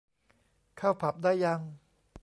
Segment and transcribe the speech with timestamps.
[0.77, 1.61] เข้าผับได้ยัง